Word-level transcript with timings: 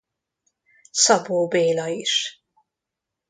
Szabó 0.91 1.47
Béla 1.47 1.87
is. 1.87 2.43